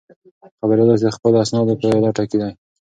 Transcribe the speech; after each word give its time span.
خبریال 0.59 0.89
اوس 0.91 1.01
د 1.03 1.09
خپلو 1.15 1.37
اسنادو 1.43 1.79
په 1.79 1.87
لټه 2.03 2.23
کې 2.29 2.37
دی. 2.41 2.51